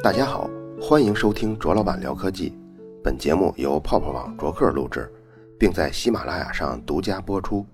[0.00, 0.48] 大家好，
[0.80, 2.56] 欢迎收听卓老板聊科技。
[3.02, 5.12] 本节目由泡泡网卓克录制，
[5.58, 7.66] 并在喜马拉雅上独家播出。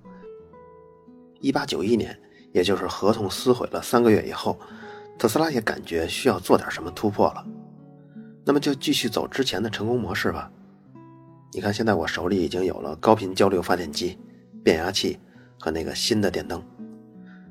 [1.40, 2.18] 一八九一年，
[2.50, 4.58] 也就是合同撕毁了三个月以后，
[5.18, 7.46] 特斯拉也感觉需要做点什么突破了。
[8.42, 10.50] 那么就继续走之前的成功模式吧。
[11.52, 14.18] 你看，现在我手里已经有了高频交流发电机、
[14.62, 15.18] 变压器
[15.60, 16.62] 和那个新的电灯，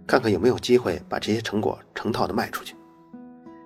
[0.07, 2.75] 看看有没有机会把这些成果成套的卖出去。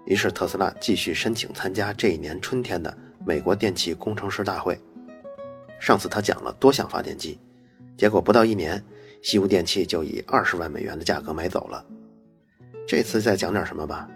[0.08, 4.80] 于是特斯拉继续申请参加这一年春天的美国电气工程师大会。
[5.80, 7.38] 上次他讲了多项发电机，
[7.96, 8.84] 结果不到一年，
[9.22, 11.86] 西屋电器就以二十万美元的价格买走了。
[12.88, 14.10] 这次再讲点什么吧，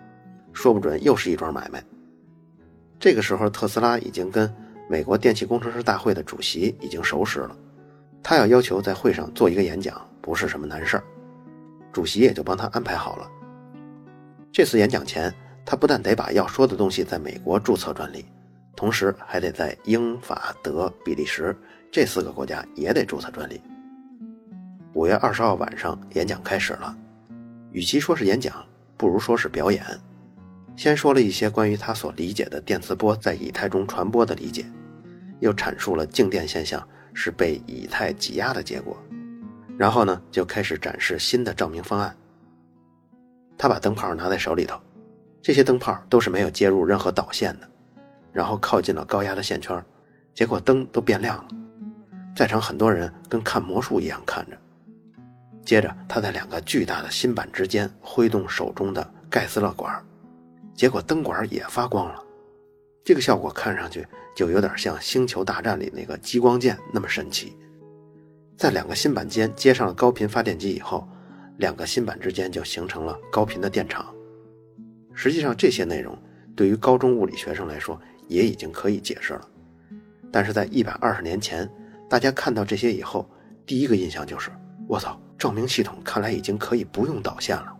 [0.54, 1.84] 说不准又是一桩买卖。
[3.00, 4.52] 这个时候，特斯拉已经跟。
[4.90, 7.58] 美国电气工程师大会的主席已经熟识了，
[8.22, 11.04] 他要要求在会上做一个演讲，不是什么难事儿，
[11.94, 13.32] 主席也就帮他安排好了。
[14.52, 15.34] 这次演讲前，
[15.66, 18.26] 他不但得把要说的东西在美国注册专利，
[18.76, 21.56] 同时还得在英法德比利时
[21.92, 23.62] 这四个国家也得注册专利。
[24.94, 26.96] 五月二十号晚上，演讲开始了，
[27.72, 28.66] 与其说是演讲，
[28.98, 29.86] 不如说是表演。
[30.76, 34.66] 先说了一些关于他所理解的电磁波在以太中传播的理解。
[35.40, 38.96] 又阐述了静电现象是被以太挤压的结果，
[39.78, 42.16] 然后呢，就开始展示新的照明方案。
[43.58, 44.80] 他把灯泡拿在手里头，
[45.42, 47.68] 这些灯泡都是没有接入任何导线的，
[48.32, 49.84] 然后靠近了高压的线圈，
[50.34, 51.48] 结果灯都变亮了。
[52.36, 54.58] 在场很多人跟看魔术一样看着。
[55.66, 60.04] 接着，他在两个巨大的芯板之间挥动手中的盖斯勒管，
[60.74, 62.24] 结果灯管也发光了。
[63.04, 67.58] 这个效果看上去就有点像《星球大战》里那个激光剑那么神奇。
[68.56, 71.08] 在两个芯板间接上了高频发电机以后，
[71.58, 74.14] 两个芯板之间就形成了高频的电场。
[75.14, 76.18] 实际上，这些内容
[76.56, 79.48] 对于高中物理学生来说也已经可以解释了。
[80.32, 81.70] 但是在一百二十年前，
[82.10, 83.30] 大家看到这些以后，
[83.66, 84.50] 第一个印象就是：
[84.88, 87.76] 我操，照明系统看来已经可以不用导线了。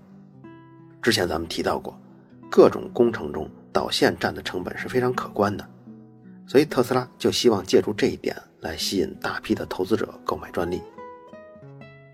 [1.02, 2.00] 之前咱们提到过，
[2.50, 3.50] 各种工程中。
[3.74, 5.66] 导线占的成本是非常可观的，
[6.46, 10.82] 所以特斯拉就希望借助这一点来吸引大批的投资者购买专利。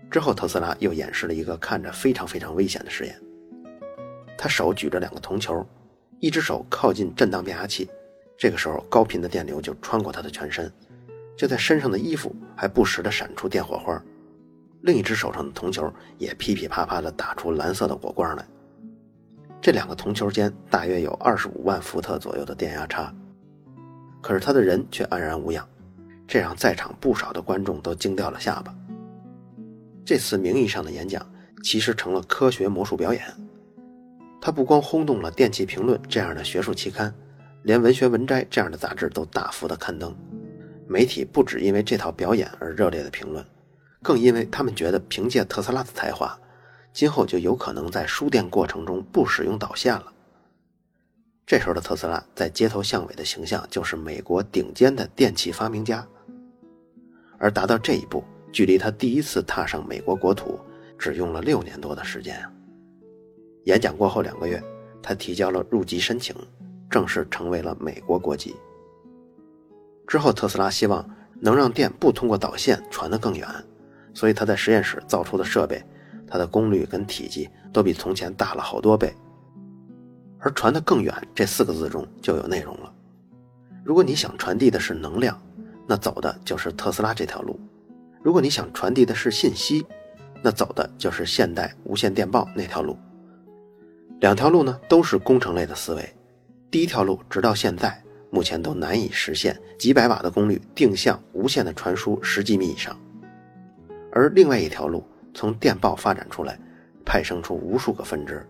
[0.08, 3.20] 之后，特斯拉又演示了一个看着非常非常危险的实验。
[4.38, 5.66] 他手举着两个铜球，
[6.20, 7.90] 一只手靠近震荡变压器，
[8.38, 10.72] 这个时候高频的电流就穿过他的全身，
[11.36, 14.00] 就在身上的衣服还不时地闪出电火花，
[14.82, 18.46] 另一只手上的铜球也噼噼啪啪地打出蓝色的火光来。
[19.60, 23.12] 这两个铜球间大约有二十五万伏特左右的电压差，
[24.22, 25.68] 可是他的人却安然无恙，
[26.28, 28.72] 这让在场不少的观众都惊掉了下巴。
[30.04, 31.28] 这次名义上的演讲
[31.64, 33.20] 其实成了科学魔术表演，
[34.48, 37.14] 他不光轰动了《电气评论》这样的学术期刊，
[37.64, 40.16] 连《文学文摘》这样的杂志都大幅的刊登。
[40.86, 43.44] 媒体不止因为这套表演而热烈的评论，
[44.02, 46.34] 更因为他们觉得凭借特斯拉的才华。
[46.94, 50.10] 今后就有可能在输电过程中不使用导线了。
[51.44, 56.08] 这时候的特斯拉在街头巷尾的形象就是美国顶尖的电气发明家，
[57.36, 60.58] 而达到这一步，距离他第一次踏上美国国土
[60.98, 62.42] 只用了六年多的时间！
[63.68, 64.62] 演讲过后两个月，
[65.02, 66.34] 他提交了入籍申请，
[66.88, 68.56] 正式成为了美国国籍。
[70.06, 71.06] 之后，特斯拉希望
[71.38, 73.46] 能让电不通过导线传得更远，
[74.14, 75.84] 所以他在实验室造出的设备。
[76.30, 79.14] 它的功率跟体积都比从前大了好多倍，
[80.38, 82.92] 而传得更远这四个字中就有内容了。
[83.82, 85.40] 如果你想传递的是能量，
[85.86, 87.54] 那走的就是特斯拉这条路；
[88.22, 89.86] 如果你想传递的是信息，
[90.42, 92.94] 那走的就是现代无线电报那条路。
[94.20, 96.14] 两条路呢都是工程类的思维。
[96.70, 102.98] 第一条路直到现在目前都难以实现几百瓦的功率定向无线的传输十几米以上，
[104.12, 105.04] 而另外一条路。
[105.34, 106.58] 从电报发展出来，
[107.04, 108.44] 派生出无数个分支，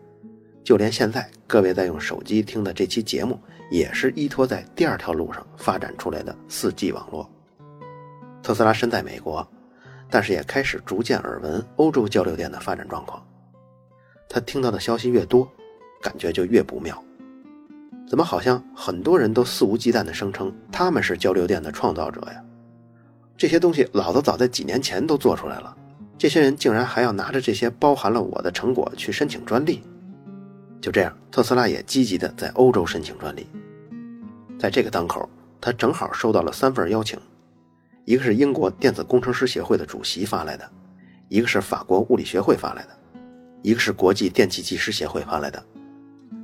[0.64, 3.38] 就连现在各位在用手机听的这期节目，
[3.70, 7.28] 也是依托在第二条路上发展出来的 4G 网络。
[8.42, 9.46] 特斯拉身在美国，
[10.08, 13.22] 但是也开始逐渐耳闻欧洲交流电的发展状况。
[14.26, 15.46] 他听到的消息越多，
[16.00, 17.02] 感觉就越不妙。
[18.08, 22.42] 怎么好像很多人都肆无忌惮地声称他们是交流电的创造者呀？
[23.36, 25.76] 这些东西老子早在几年前都做出来了。
[26.16, 29.82] 这些人竟然还要拿着这些包含了我的成果去申请专利，
[30.80, 33.46] 就这样，特斯拉也积极的在欧洲申请专利。
[34.58, 35.28] 在这个当口，
[35.60, 37.16] 他正好收到了三份邀请，
[38.04, 40.68] 一个是英国电子工程师协会的主席发来的，
[41.28, 42.98] 一个是法国物理学会发来的，
[43.62, 45.64] 一个是国际电气技师协会发来的。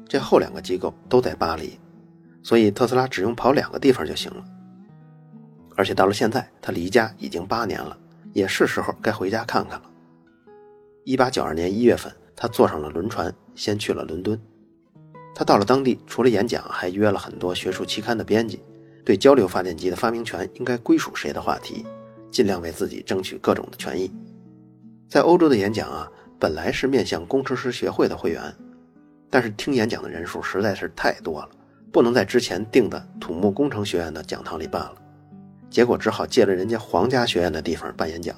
[0.09, 1.79] 这后两个机构都在巴黎，
[2.43, 4.45] 所以特斯拉只用跑两个地方就行了。
[5.77, 7.99] 而且到了现在，他离家已经八年了，
[8.33, 9.91] 也是时候该回家看看了。
[11.05, 14.41] 一八九二年一月份，他坐上了轮船，先去了伦敦。
[15.35, 18.63] 他到了当地，除了演讲，还约了很多学术期刊的编辑，
[19.05, 21.85] 对交流发电机的发明权应该归属谁的话题，
[22.31, 24.09] 尽量为自己争取各种的权益。
[25.09, 26.09] 在欧洲的演讲啊，
[26.39, 28.55] 本来是面向工程师协会的会员，
[29.35, 31.49] 但是听演讲的人数实在是太多了，
[31.91, 34.95] 不能在之前定的土木工程学院的讲堂里办了，
[35.69, 38.37] 结果只好借了人家皇家学院的地方办演讲，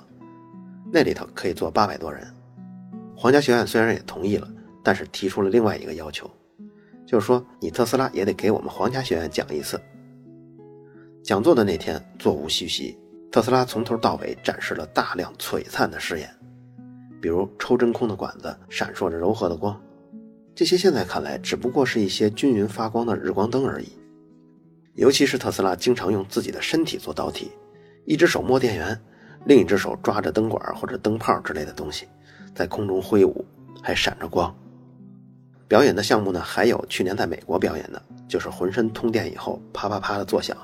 [0.91, 2.27] 那里头可以坐八百多人。
[3.15, 4.49] 皇家学院虽然也同意了，
[4.83, 6.31] 但是提出了另外一个要求。
[7.05, 9.79] 就是说，你特斯拉也得给我们皇家学院讲一次。
[11.23, 12.99] 讲座的那天，座无虚席，
[13.31, 16.31] 特斯拉从头到尾展示了大量璀璨的试验，
[17.21, 19.79] 比如抽真空的管子闪烁着柔和的光，
[20.57, 23.93] 这些现在看来只不过是一些均匀发光的日光灯而已。
[24.95, 27.51] 尤其是特斯拉经常用自己的身体做导体，
[28.07, 28.99] 一只手摸电源，
[29.45, 32.07] 另一只手抓着灯管或者灯泡之类的东西，
[32.55, 33.45] 在空中挥舞，
[33.83, 34.53] 还闪着光。
[35.69, 40.57] 表演的项目呢，还有去年在美国表演的，就是浑身通电以后啪啪啪的作响。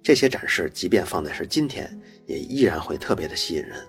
[0.00, 3.84] 这些展示，即便放在是今天，也依然会特别的吸引人。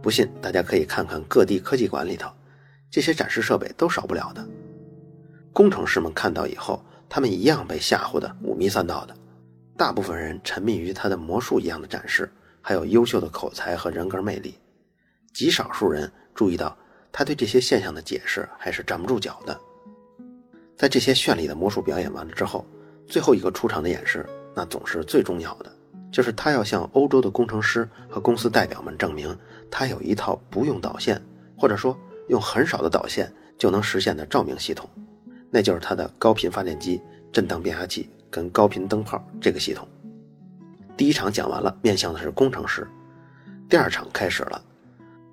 [0.00, 2.30] 不信，大家可以看看各地科技馆里头，
[2.88, 4.46] 这些展示设备都少不了的。
[5.52, 9.14] 工程师们看到以后，他们一样被吓唬的五迷三道的。
[9.76, 12.30] 大部分人沉迷于他的魔术一样的展示，
[12.60, 14.54] 还有优秀的口才和人格魅力。
[15.32, 16.76] 极少数人注意到
[17.10, 19.58] 他对这些现象的解释还是站不住脚的。
[20.76, 22.66] 在这些绚丽的魔术表演完了之后，
[23.06, 24.24] 最后一个出场的演示，
[24.54, 25.72] 那总是最重要的，
[26.12, 29.36] 就是他要向欧洲的工程师和公司代表们证明，
[29.70, 31.20] 他有一套不用导线，
[31.56, 31.96] 或者说
[32.28, 34.88] 用很少的导线就能实现的照明系统，
[35.50, 37.00] 那就是它的高频发电机、
[37.32, 39.86] 震荡变压器跟高频灯泡这个系统。
[40.96, 42.86] 第一场讲完了，面向的是工程师，
[43.68, 44.62] 第二场开始了，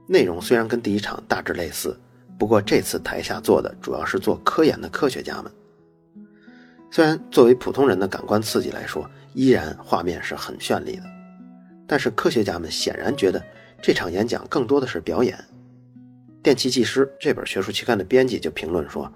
[0.08, 1.98] 内容虽然跟第一场大致类似。
[2.40, 5.52] 不过这次台下坐的主要是做科研的科学家们。
[6.92, 11.04] 虽然作为普通人的感官刺激来说，依然画面是很绚丽的，
[11.88, 13.44] 但是科学家们显然觉得
[13.82, 15.38] 这场演讲更多的是表演。
[16.44, 19.12] 电气技师这本学术期刊的编辑就评论说，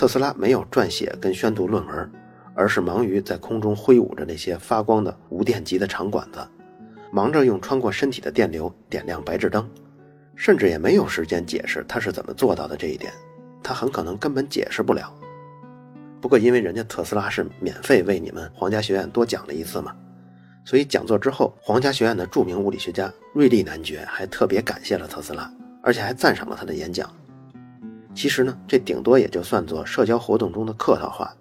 [0.00, 2.10] 特斯拉没有撰写跟宣读论文，
[2.54, 6.38] 而是忙于在空中挥舞着那些发光的无电极的长管子，
[7.12, 9.68] 忙着用穿过身体的电流点亮白炽灯。
[10.34, 13.12] 甚至也没有时间解释他是怎么做到的这一点，
[13.62, 15.12] 他很可能根本解释不了。
[16.18, 19.94] 不过因为人家特斯拉是免费为你们皇家学院多讲了一次嘛，
[20.64, 25.52] 所以讲座之后，皇家学院的著名物理学家瑞利男爵还特别感谢了特斯拉，
[25.82, 27.06] 而且还赞赏了他的演讲。
[28.14, 31.34] 其实呢，这顶多也就算作社交活动中的客套话，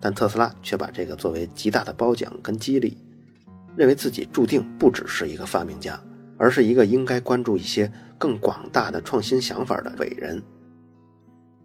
[0.00, 2.96] 但特斯拉却把这个作为极大的褒奖跟激励，
[3.76, 6.00] 认为自己注定不只是一个发明家。
[6.36, 10.42] 而是一个应该关注一些更广大的创新想法的伟人。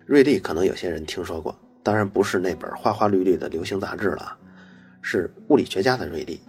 [0.06, 4.38] 瑞利可能有些人听说过，当然不是那本花花绿绿的流行杂志了，
[5.02, 6.40] 是物理学家的瑞利。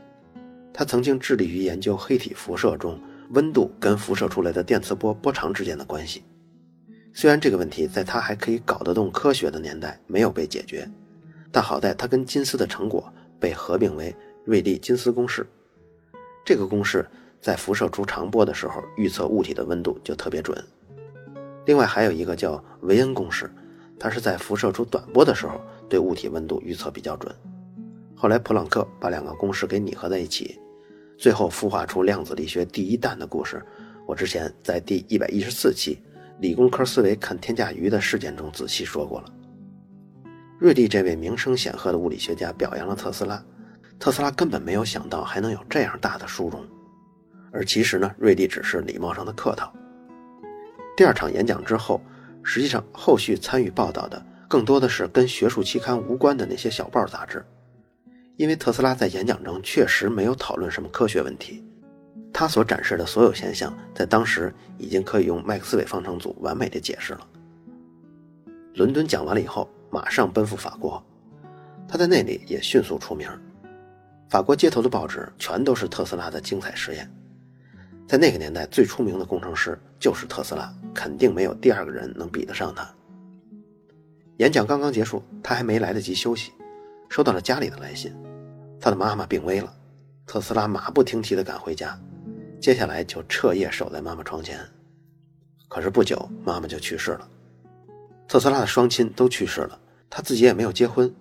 [0.71, 3.01] 他曾经致力于研究黑体辐射中
[3.31, 6.23] 温度跟辐射出来的电磁波波长之间的关系。
[7.13, 10.89] 虽然这个问题在他还可以搞得动科学的年代没有被解决，
[11.53, 14.15] 但好在他跟金斯的成果被合并为
[14.45, 15.47] 瑞利金斯公式。
[16.45, 17.07] 这个公式。
[17.43, 20.63] 在辐射出长波的时候，预测物体的温度就特别准。
[21.65, 23.51] 另外还有一个叫维恩公式，
[23.99, 27.35] 它是在辐射出短波的时候对物体温度预测比较准。
[28.15, 30.61] 后来普朗克把两个公式给拟合在一起，
[31.17, 33.65] 最后孵化出量子力学第一弹的故事。
[34.07, 35.95] 我之前在第一百一十四期
[36.41, 39.27] 《理工科思维看天价鱼》的事件中仔细说过了。
[40.59, 43.43] 瑞利这位名声显赫的物理学家表扬了特斯拉，
[43.99, 46.65] 特斯拉根本没有想到还能有这样大的殊荣。
[47.53, 49.71] 而其实呢，瑞利只是礼貌上的客套。
[50.97, 52.01] 第二场演讲之后，
[52.43, 57.45] 实际上后续参与报道的更多的是跟学术期刊无关的那些小报杂志，
[58.37, 61.63] 因为特斯拉在演讲中确实没有讨论什么科学问题，
[62.33, 67.27] 他所展示的所有现象在当时已经可以用麦克斯韦方程组完美的解释了。
[68.75, 71.03] 伦敦讲完了以后，马上奔赴法国，
[71.89, 73.29] 他在那里也迅速出名，
[74.29, 77.11] 法国街头的报纸全都是特斯拉的精彩实验。
[78.07, 82.89] 在那个年代，最出名的工程师就是特斯拉，肯定没有第二个人能比得上他。
[84.39, 86.53] 演讲刚刚结束，他还没来得及休息，
[87.09, 88.15] 收到了家里的来信，
[88.81, 89.73] 他的妈妈病危了。
[90.27, 91.99] 特斯拉马不停蹄地赶回家，
[92.61, 94.61] 接下来就彻夜守在妈妈床前。
[95.69, 97.29] 可是不久，妈妈就去世了。
[98.29, 101.13] 特斯拉的双亲都去世了，他自己也没有结婚，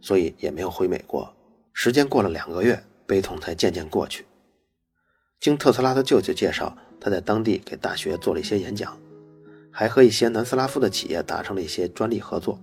[0.00, 1.32] 所以也没有回美国。
[1.72, 4.26] 时间过了两个月，悲痛才渐渐过去。
[5.38, 8.98] 经特斯拉的舅舅介绍，他在当地给大学做了一些演讲，
[9.70, 12.58] 还和一些南斯拉夫的企业达成了一些专利合作。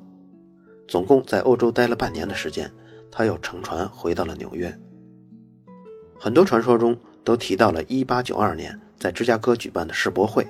[0.87, 2.71] 总共在欧洲待了半年的时间，
[3.09, 4.77] 他又乘船回到了纽约。
[6.19, 10.47] 很多传说中都提到了1892年在芝加哥举办的世博会，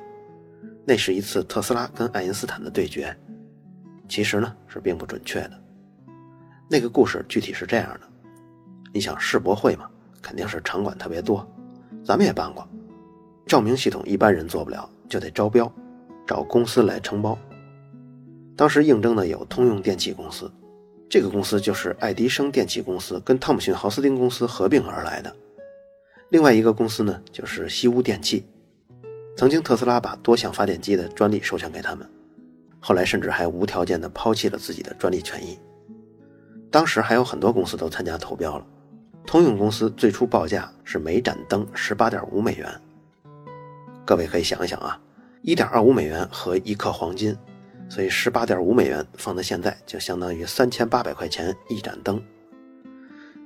[0.86, 3.16] 那是一次特斯拉跟爱因斯坦的对决。
[4.08, 5.52] 其实呢是并不准确的。
[6.70, 8.02] 那个故事具体是这样的：
[8.94, 9.90] 你想世博会嘛，
[10.22, 11.48] 肯定是场馆特别多。
[12.04, 12.68] 咱们也办过，
[13.48, 15.72] 照明系统一般人做不了，就得招标，
[16.28, 17.38] 找公司来承包。
[18.56, 20.52] 当时应征的有通用电气公司，
[21.10, 25.36] 这个公司就是爱迪生电气公司跟汤姆逊豪斯丁公司合并而来的。
[26.30, 28.46] 另外一个公司呢，就是西屋电器，
[29.38, 32.10] 曾经特斯拉把多项发电机的专利授权给他们，
[32.80, 35.58] 后来甚至还无条件的抛弃了自己的专利权益。
[36.72, 38.66] 当时还有很多公司都参加投标了。
[39.26, 42.70] 通用公司最初报价是每盏灯十八点五美元。
[44.06, 45.00] 各位可以想一想啊，
[45.42, 47.36] 一点二五美元和一克黄金，
[47.90, 52.22] 所以十八点五美元放在现在就相当于三千八百块钱一盏灯。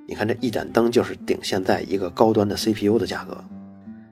[0.10, 3.38] 你看这一盏灯就是顶现在一个高端的 CPU 的价格，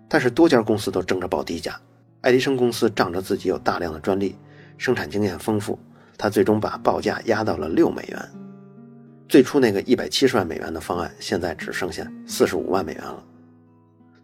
[0.07, 1.75] 但是多家公司都争着报低价。
[2.21, 4.35] 爱迪生公司仗着自己有大量的专利，
[4.77, 5.79] 生产经验丰富，
[6.15, 8.29] 他最终把报价压到了六美元。
[9.27, 13.23] 最初那个一百七十万美元的方案，现在只剩下四十五万美元了。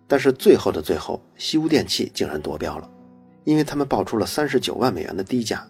[0.08, 2.88] 但是最后的最后，西屋电器竟然夺标了，
[3.46, 5.66] 因为他们报出了三十九万美元的低价。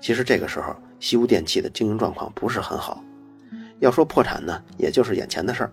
[0.00, 3.02] 其实这个时候，西屋电器的经营状况不是很好，
[3.80, 5.72] 要说破产呢，也就是眼前的事儿。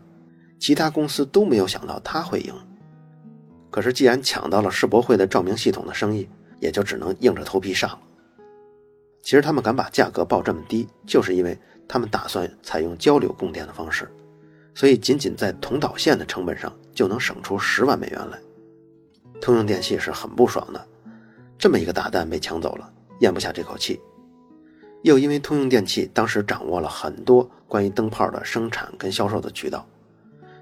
[0.59, 2.53] 其他公司都没有想到他会赢。
[3.69, 6.27] 可是既然抢到了世博会的照明系统的生意，
[6.59, 7.99] 也就只能硬着头皮上了。
[9.21, 11.57] 其实他们敢把价格报这么低，就是因为。
[11.89, 14.11] 他们打算采用交流供电的方式，
[14.75, 18.37] 所以仅仅在同导线的成本上就能省出十万美元来。
[19.39, 20.85] 通用电气是很不爽的，
[21.57, 24.01] 这么一个大单被抢走了，咽不下这口气。
[25.07, 29.87] 又因为通用电气当时掌握了很多关于灯泡的生产跟销售的渠道，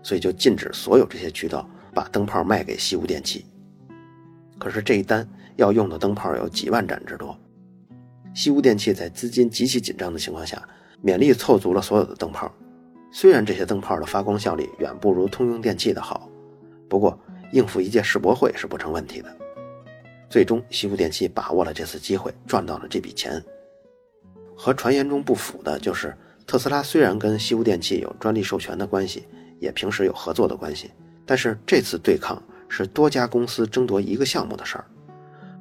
[0.03, 3.45] 所以就禁止所有这些渠道把灯泡卖给西屋电器。
[4.57, 7.37] 可是这一单要用的灯泡有几万盏之多，
[8.33, 10.61] 西屋电器在资金极其紧张的情况下。
[11.03, 12.51] 勉力凑足了所有的灯泡，
[13.11, 16.27] 虽然这些灯泡的发光效率远不如通用电器的好，
[16.89, 17.19] 不过
[17.51, 19.37] 应付一届世博会是不成问题的。
[20.29, 23.43] 最终，西屋电器把握了这次机会，赚到了这笔钱。
[24.55, 26.15] 和传言中不符的就是，
[26.47, 29.27] 特斯拉虽然跟西屋电器有专利授权的关系，
[29.59, 30.91] 也平时有合作的关系，
[31.25, 34.85] 但是这次对抗是多家公司争夺一个项目的事儿，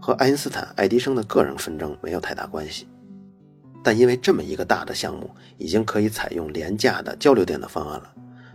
[0.00, 2.86] 和爱因斯坦、爱迪生的个人纷争没有太大关系。
[3.82, 8.10] 但因为这么一个大的项目已经可以采用廉价的交流电的方案了，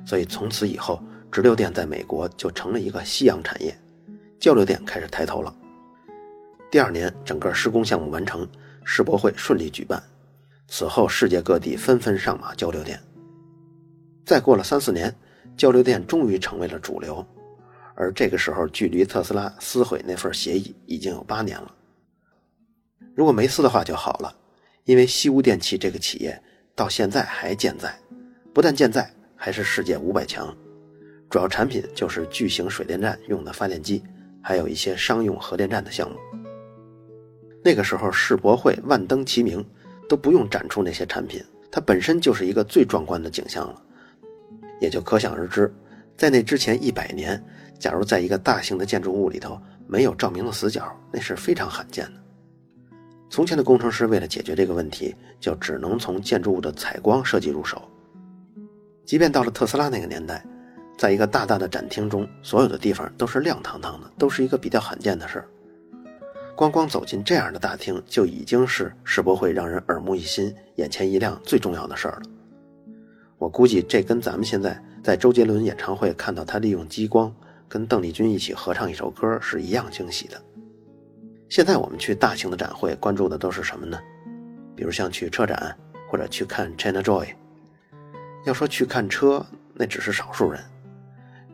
[0.05, 0.99] 所以从此以后，
[1.31, 3.77] 直流电在美国就成了一个夕阳产业，
[4.39, 5.53] 交流电开始抬头了。
[6.71, 8.47] 第二年，整个施工项目完成，
[8.83, 10.01] 世博会顺利举办。
[10.69, 13.01] 此后，世界各地纷纷上马交流电。
[14.25, 15.13] 再过了三四年，
[15.57, 17.25] 交流电终于成为了主流，
[17.95, 21.73] 而这个时候，距离特斯拉撕毁那份协议已经有八年了。
[23.15, 24.35] 如果没撕的话就好了。
[24.85, 26.41] 因为西屋电器这个企业
[26.73, 27.95] 到现在还健在，
[28.55, 30.55] 不但健在，还是世界五百强。
[31.29, 34.01] 主要产品就是巨型水电站用的发电机，
[34.41, 36.17] 还有一些商用核电站的项目。
[37.63, 39.63] 那个时候世博会万灯齐鸣，
[40.09, 43.81] 都不用展出那些产品，它本身就是一个最壮观的景象了。
[44.81, 45.71] 也就可想而知，
[46.17, 47.41] 在那之前一百年，
[47.77, 52.13] 假如在一个大型的建筑物里头没有照明的死角，那是非常罕见的。
[53.29, 57.81] 从前的工程师为了解决这个问题，就只能从建筑物的采光设计入手。
[59.05, 60.43] 即便到了特斯拉那个年代，
[60.97, 65.47] 在一个大大的展厅中，所有的地方都是亮堂堂的，都是一个比较罕见的事儿。
[66.59, 72.23] 光光走进这样的大厅，就已经是世博会让人耳目一新、眼前一亮最重要的事儿了。
[73.37, 77.33] 我估计这跟咱们现在在周杰伦演唱会看到他利用激光
[77.69, 80.35] 跟邓丽君一起合唱一首歌是一样惊喜的。
[81.47, 83.97] 现在我们去大型的展会，关注的都是什么呢？
[84.75, 85.73] 比如像去车展，
[86.11, 87.25] 或者去看 China Joy。
[88.43, 90.61] 要说去看车，那只是少数人，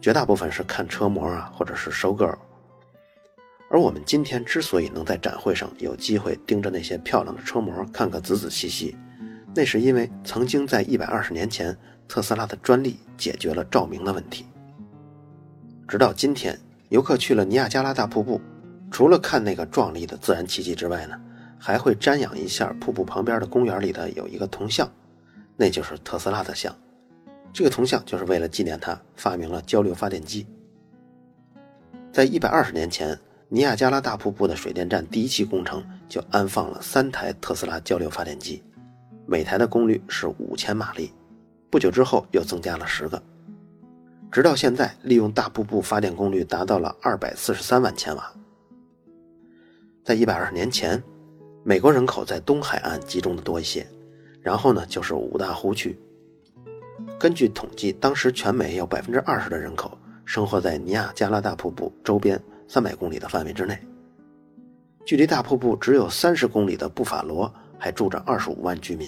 [0.02, 2.36] 绝大部分是看车模啊，或者是收 girl。
[3.70, 8.96] 而我们今天之所以能在展会上有机会盯着那些漂亮的车模看个仔仔细细，
[9.56, 11.76] 那是因为曾经在一百二十年前，
[12.08, 14.46] 特斯拉的专利解决了照明的问题。
[15.88, 18.40] 直到今天，游客去了尼亚加拉大瀑布。
[18.92, 21.20] 除了看那个壮丽的自然奇迹之外呢，
[21.60, 24.90] 还会瞻仰一下瀑布旁边的公园里的有一个铜像，
[25.58, 26.74] 那就是特斯拉的像。
[27.52, 30.46] 这个铜像就是为了纪念他发明了交流发电机。
[32.14, 38.64] 在一百二十年前，尼亚加拉大瀑布的水电站第一期工程就安放了三台特斯拉交流发电机，
[39.28, 41.14] 每台的功率是五千马力。
[41.70, 43.22] 不久之后又增加了十个，
[44.32, 48.34] 直到现在，利用大瀑布发电功率达到了二百四十三万千瓦。
[50.04, 51.02] 在一百二十年前，
[51.64, 53.86] 美国人口在东海岸集中的多一些，
[54.42, 55.98] 然后呢就是五大湖区。
[57.20, 63.78] 根据统计，当时全美有百分之二十的人口生活在尼亚加拉大瀑布周边三百公里的范围之内。
[65.06, 69.08] 距离大瀑布只有三十公里的布法罗还住着二十五万居民。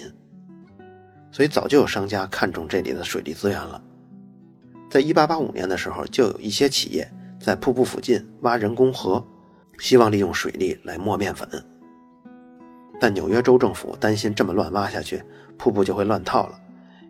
[1.30, 3.82] 所以早就有商家看中这里的水利资源了。
[4.90, 7.06] 在1885年的时候，就有一些企业
[7.38, 9.22] 在瀑布附近挖人工河，
[9.78, 11.46] 希望利用水利来磨面粉。
[12.98, 15.22] 但纽约州政府担心这么乱挖下去，
[15.58, 16.58] 瀑布就会乱套了，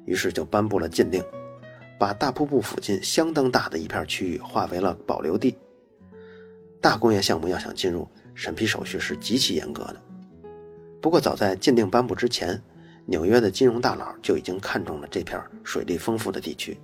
[0.05, 1.23] 于是就颁布了禁令，
[1.99, 5.57] 把大瀑布附近相当大的一片区域划为了保留地。
[6.81, 9.97] 大工业项目要想进入，审批手续是极其严格的。
[11.01, 12.61] 不过早在禁令颁布之前，
[13.07, 16.79] 纽约的金融大佬就已经看中了这片水利丰富的地区。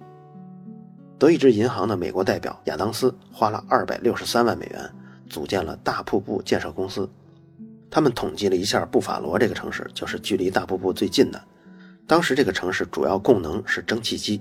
[1.18, 4.90] 德意志银行的美国代表亚当斯花了二百六十三万美元
[5.28, 7.08] 组建了大瀑布建设公司。
[7.90, 11.40] 他们统计了一下，布法罗这个城市就是距离大瀑布最近的。
[12.06, 14.40] 当时这个城市主要供能是蒸汽机。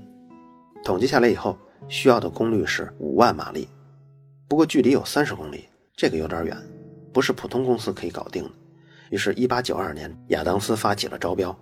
[0.83, 1.57] 统计下来以后，
[1.87, 3.67] 需要的功率是五万马力。
[4.53, 6.55] 不过距离有三十公里，这个有点远，
[7.11, 8.51] 不是普通公司可以搞定的。
[9.09, 11.57] 于是，一八九二年，亚当斯发起了招标。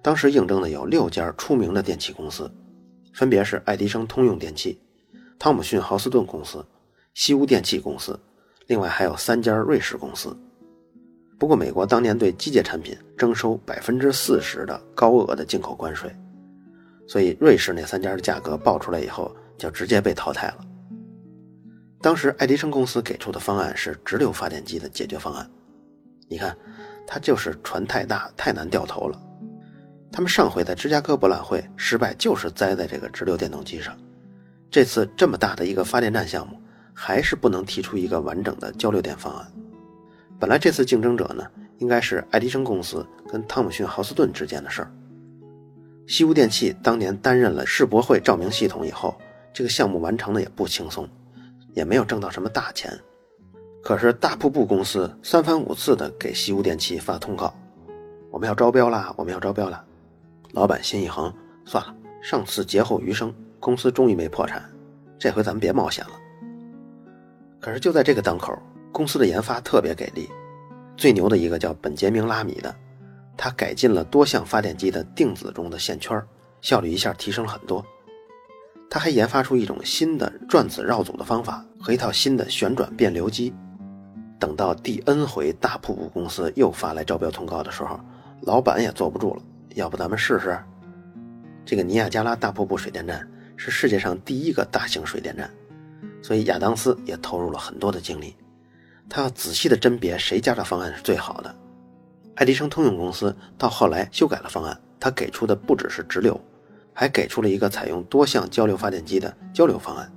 [0.00, 2.48] 当时应征的有六家出名的电器公司，
[3.12, 4.80] 分别是爱迪生通用电器、
[5.40, 6.64] 汤姆逊豪斯顿公司、
[7.14, 8.16] 西屋电器公司，
[8.68, 10.32] 另外还有三家瑞士公司。
[11.36, 16.08] 不过，美国当年对机械产品征收百分之四十的高额的进口关税，
[17.08, 20.58] 所以瑞士那三家的价格报出来以后，就直接被淘汰了。
[22.00, 25.50] 当时爱迪生公司给出的方案是直流发电机的解决方案，
[26.28, 26.56] 你看，
[27.06, 29.20] 它就是船太大，太难掉头了。
[30.12, 33.96] 他们上回在芝加哥博览会失败，就是栽在这个直流电动机上。
[34.70, 36.60] 这次这么大的一个发电站项目，
[36.94, 39.46] 还是不能提出一个完整的交流电方案。
[40.38, 41.44] 本来这次竞争者呢，
[41.78, 44.92] 应该是爱迪生公司跟汤姆逊豪斯顿之间的事儿。
[46.06, 49.18] 西屋电器当年担任了世博会照明系统以后，
[49.52, 51.08] 这个项目完成的也不轻松，
[51.78, 52.92] 也没有挣到什么大钱。
[53.84, 57.54] 可是大瀑布公司三番五次的给西屋电器发通告，
[58.32, 59.82] 我们要招标啦，我们要招标啦。
[60.50, 61.32] 老板心一横，
[61.64, 64.60] 算了，上次劫后余生，公司终于没破产，
[65.20, 66.10] 这回咱们别冒险了。
[67.60, 68.52] 可是就在这个当口，
[68.90, 70.28] 公司的研发特别给力，
[70.96, 72.74] 最牛的一个叫本杰明拉米的，
[73.36, 76.20] 他改进了多项发电机的定子中的线圈，
[76.60, 77.84] 效率一下提升了很多。
[78.90, 83.54] 他还研发出一种新的转子绕组的方法和一套新的旋转变流机。
[84.38, 88.00] 等到第 N 回大瀑布公司又发来招标通告的时候，
[88.42, 89.42] 老板也坐不住了。
[89.74, 90.58] 要不咱们试试？
[91.64, 95.50] 这个尼亚加拉大瀑布水电站是世界上第一个大型水电站，
[96.22, 98.34] 所以亚当斯也投入了很多的精力。
[99.08, 101.54] 他要仔细的甄别谁家的方案是最好的。
[102.36, 106.40] 爱迪生通用公司到后来修改了方案，他给出的不只是直流，
[106.98, 110.12] 还给出了一个采用多项交流发电机的交流方案。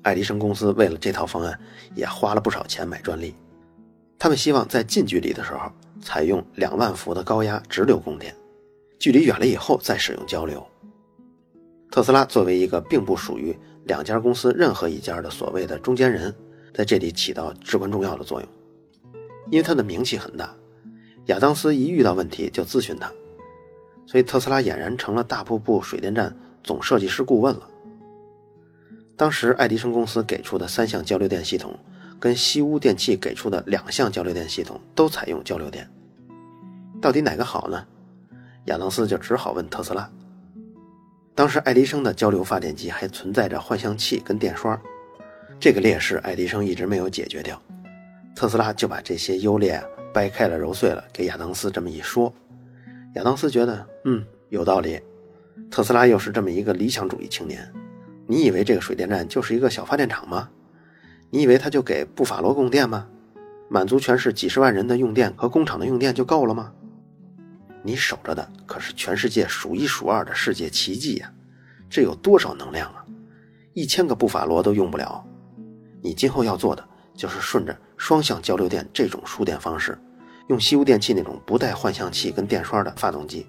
[0.00, 1.60] 爱迪生公司为了这套方案
[1.94, 3.34] 也花了不少钱买专利。
[4.18, 8.34] 他们希望在近距离的时候采用两万伏的高压直流供电。
[8.98, 10.66] 距离远了以后再使用交流。
[11.90, 16.34] 特斯拉作为一个并不属于两家公司任何一家的所谓的中间人，
[16.72, 18.48] 在这里起到至关重要的作用，
[19.50, 20.56] 因为他的名气很大。
[21.26, 23.12] 亚当斯一遇到问题就咨询他，
[24.06, 27.68] 所以特斯拉俨然成了大瀑布水电站总设计师顾问了。
[29.16, 31.74] 当时爱迪生公司给出的三项交流电系统，
[32.20, 35.88] 跟西屋电器给出的两项交流电系统都采用交流电，
[37.00, 37.84] 到底哪个好呢？
[38.66, 40.10] 亚当斯就只好问特斯拉。
[41.34, 44.80] 当时爱迪生的交流发电机还存在着换向器跟电刷，
[45.58, 47.60] 这个劣势爱迪生一直没有解决掉。
[48.34, 52.32] 特斯拉就把这些优劣掰开了揉碎了给亚当斯这么一说，
[53.16, 55.00] 亚当斯觉得嗯有道理。
[55.70, 57.72] 特斯拉又是这么一个理想主义青年，
[58.26, 60.50] 你以为这个水电站就是一个小发电厂吗？
[61.30, 63.08] 你以为他就给布法罗供电吗？
[63.70, 66.72] 满足全市几十万人的用电和工厂的用电就够了吗？
[67.82, 71.32] 你守着的可是全世界数一数二的世界奇迹呀！
[71.88, 73.02] 这有多少能量啊？
[73.72, 75.24] 一千个布法罗都用不了。
[76.02, 79.98] 你今后要做的就是顺着双向交流电这种输电方式，
[80.48, 83.46] 用西屋电器那种不带换向器跟电刷的发动机，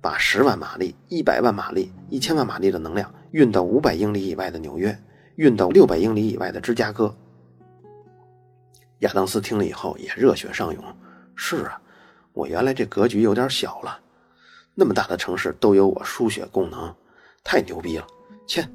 [0.00, 4.96] 把十万马力、一百万马力、一千万马力的能量运到五百英里以外的纽约，
[5.36, 7.14] 运到六百英里以外的芝加哥。
[9.00, 10.82] 亚当斯听了以后也热血上涌。
[11.34, 11.80] 是啊，
[12.32, 13.98] 我原来这格局有点小了，
[14.74, 16.94] 那么大的城市都有我输血功能，
[17.44, 18.06] 太牛逼了！
[18.46, 18.66] 切。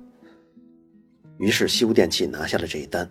[1.38, 3.10] 于是西屋电器拿下了这一单，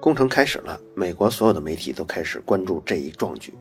[0.00, 0.80] 工程开始了。
[0.94, 3.52] 美国所有的媒体都开始关注这一壮举。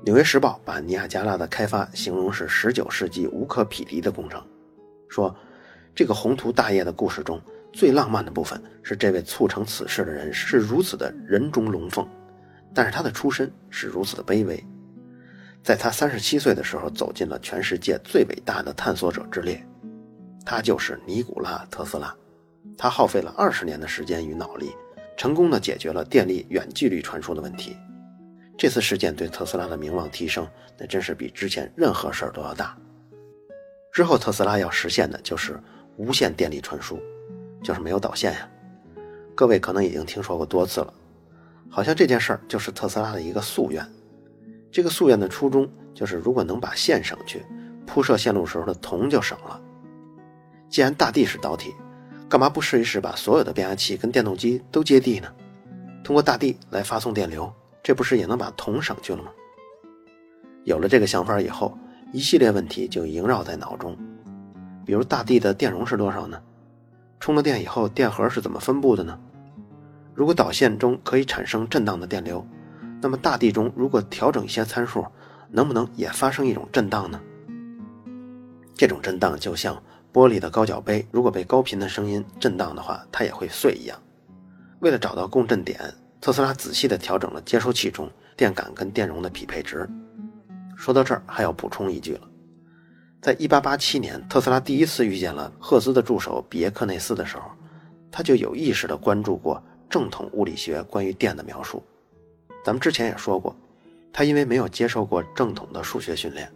[0.04, 4.42] 《纽约时报》把尼亚加拉的开发形容是19世纪无可匹敌的工程，
[5.08, 5.34] 说
[5.94, 7.40] 这个宏图大业的故事中
[7.72, 12.08] 最浪漫的部分是这位促成此事的人是如此的人中龙凤，
[12.72, 14.64] 但是他的出身是如此的卑微。
[15.62, 19.62] 在他37岁的时候，走进了全世界最伟大的探索者之列，
[20.46, 22.14] 他就是尼古拉·特斯拉。
[22.78, 24.70] 他耗费了二十年的时间与脑力，
[25.18, 27.76] 成功的解决了电力远距离传输的问题。
[28.56, 30.46] 这次事件对特斯拉的名望提升，
[30.78, 32.78] 那真是比之前任何事儿都要大。
[33.92, 35.60] 之后，特斯拉要实现的就是
[35.96, 37.00] 无线电力传输，
[37.64, 38.48] 就是没有导线呀。
[39.34, 40.94] 各位可能已经听说过多次了，
[41.68, 43.84] 好像这件事儿就是特斯拉的一个夙愿。
[44.70, 47.44] 这个夙愿的初衷就是，如果能把线省去，
[47.84, 49.60] 铺设线路时候的铜就省了。
[50.68, 51.74] 既然大地是导体，
[52.28, 55.28] 干嘛不试一试把所有的变压器跟电动机都接地呢？
[56.04, 57.50] 通过大地来发送电流，
[57.82, 59.30] 这不是也能把铜省去了吗？
[60.64, 61.76] 有了这个想法以后，
[62.12, 63.96] 一系列问题就萦绕在脑中。
[64.84, 66.38] 比如大地的电容是多少呢？
[67.18, 69.18] 充了电以后，电荷是怎么分布的呢？
[70.14, 72.46] 如果导线中可以产生震荡的电流，
[73.00, 75.02] 那么大地中如果调整一些参数，
[75.50, 77.18] 能不能也发生一种震荡呢？
[78.74, 79.82] 这种震荡就像……
[80.12, 84.00] 玻璃的高脚杯，如果被高频的声音震荡的话，它也会碎一样。
[84.80, 85.78] 为了找到共振点，
[86.20, 89.88] 特斯拉仔细地调整了接收器中电感跟电容的匹配值。
[90.76, 92.20] 说到这儿，还要补充一句了：
[93.20, 97.50] 在1887年，特斯拉第一次遇见了赫兹的助手比耶克内斯的时候，
[98.10, 101.82] 他就有意识地关注过正统物理学关于电的描述。
[102.64, 103.54] 咱们之前也说过，
[104.12, 106.50] 他因为没有接受过正统的数学训练。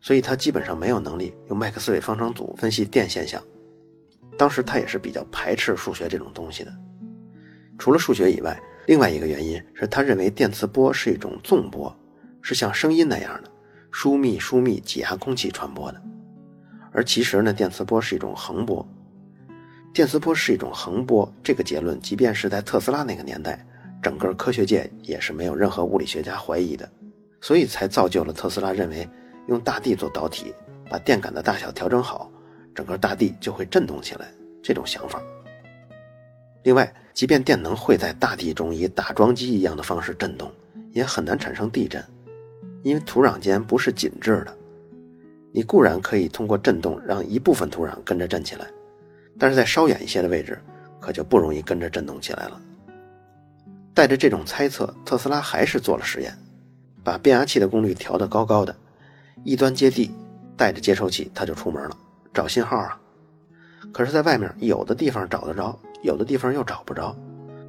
[0.00, 3.42] 所以他基本上没有能力用麦克斯韦方程组分析电现象。
[4.38, 6.72] 当时他也是比较排斥数学这种东西的。
[7.78, 11.94] 除了数学以外，另外一个原因是他认为电磁波是一种纵波，
[12.42, 13.50] 是像声音那样的
[13.90, 16.02] 疏密疏密挤压空气传播的。
[16.92, 18.86] 而其实呢，电磁波是一种横波。
[19.92, 23.66] 电磁波是一种横波，这个结论即便是在特斯拉那个年代，
[24.02, 26.86] 整个科学界也是没有任何物理学家怀疑的。
[27.40, 29.08] 所以才造就了特斯拉认为。
[29.46, 30.54] 用大地做导体，
[30.90, 32.30] 把电感的大小调整好，
[32.74, 34.26] 整个大地就会震动起来。
[34.62, 35.22] 这种想法。
[36.64, 40.50] 另外，即便电能会在大地中以打桩机一样的方式震动，
[40.90, 42.04] 也很难产生地震，
[42.82, 44.52] 因为土壤间不是紧致的。
[45.52, 48.66] 你固然可以通过震动让一部分土壤跟着震起来，
[49.38, 50.58] 但是在稍远一些的位置，
[50.98, 52.60] 可就不容易跟着震动起来了。
[53.94, 56.36] 带着这种猜测，特斯拉还是做了实验，
[57.04, 58.74] 把变压器的功率调得高高的。
[59.46, 60.10] 一端接地，
[60.56, 61.96] 带着接收器，他就出门了，
[62.34, 63.00] 找信号啊。
[63.92, 67.16] 可是，在外面有的地方找得着，有的地方又找不着。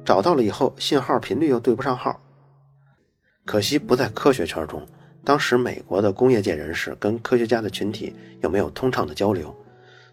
[0.04, 2.20] 找到了以后，信号频率又对不上号。
[3.44, 4.84] 可惜不在科学圈中，
[5.22, 8.12] 当时美国的工业界人士跟科学家的群体
[8.42, 9.54] 又没有通畅的交流，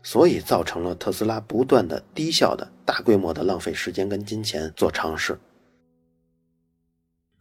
[0.04, 5.36] 所以造成了特斯拉不断的低效的大规模的浪费时间跟金钱做尝试。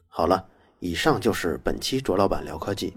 [0.08, 0.46] 好了，
[0.78, 2.96] 以上就是本期卓老板聊科技。